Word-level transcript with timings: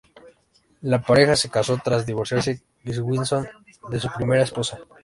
La 0.81 0.99
pareja 1.03 1.35
se 1.35 1.51
casó 1.51 1.77
tras 1.77 2.07
divorciarse 2.07 2.63
Swenson 2.83 3.47
de 3.91 3.99
su 3.99 4.09
primera 4.11 4.41
esposa. 4.41 4.79